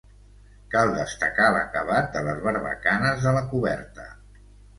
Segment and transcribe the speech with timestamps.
[0.75, 4.09] Cal destacar l'acabat de les barbacanes de la coberta.